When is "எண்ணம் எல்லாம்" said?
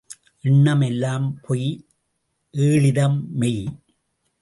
0.43-1.39